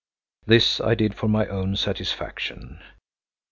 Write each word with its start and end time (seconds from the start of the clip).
This 0.47 0.81
I 0.81 0.95
did 0.95 1.13
for 1.13 1.27
my 1.27 1.45
own 1.45 1.75
satisfaction. 1.75 2.79